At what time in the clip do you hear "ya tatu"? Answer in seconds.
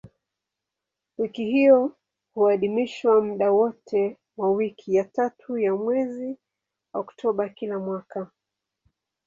4.95-5.57